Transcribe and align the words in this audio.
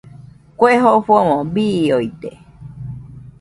Kue 0.57 0.71
jofomo 0.81 1.35
biooide. 1.53 2.31